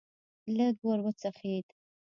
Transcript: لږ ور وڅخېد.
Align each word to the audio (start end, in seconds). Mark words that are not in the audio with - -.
لږ 0.57 0.75
ور 0.85 0.99
وڅخېد. 1.05 1.65